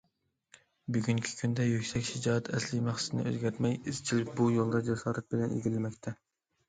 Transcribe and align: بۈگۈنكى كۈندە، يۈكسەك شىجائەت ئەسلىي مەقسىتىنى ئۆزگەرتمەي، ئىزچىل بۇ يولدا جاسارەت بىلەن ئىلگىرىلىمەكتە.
بۈگۈنكى 0.95 1.33
كۈندە، 1.41 1.67
يۈكسەك 1.67 2.07
شىجائەت 2.07 2.49
ئەسلىي 2.55 2.83
مەقسىتىنى 2.87 3.25
ئۆزگەرتمەي، 3.33 3.77
ئىزچىل 3.93 4.25
بۇ 4.41 4.49
يولدا 4.59 4.83
جاسارەت 4.89 5.29
بىلەن 5.35 5.55
ئىلگىرىلىمەكتە. 5.59 6.15